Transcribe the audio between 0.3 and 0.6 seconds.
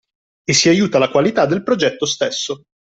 E